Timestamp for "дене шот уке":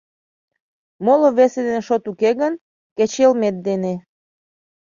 1.65-2.31